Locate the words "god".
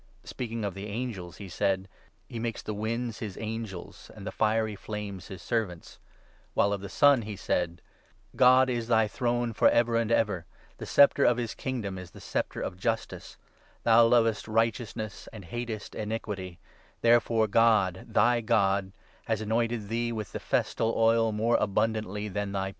8.37-8.67, 17.47-18.05, 18.41-18.93